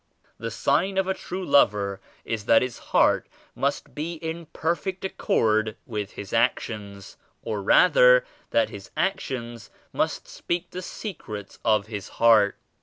[0.39, 5.77] "The sign of a true lover is that his heart must be in perfect accord
[5.85, 12.57] with his actions, or rather that his actions must speak the secrets of his heart.